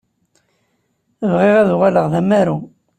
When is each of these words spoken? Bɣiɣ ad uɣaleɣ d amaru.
Bɣiɣ 1.31 1.55
ad 1.57 1.69
uɣaleɣ 1.75 2.05
d 2.11 2.13
amaru. 2.19 2.57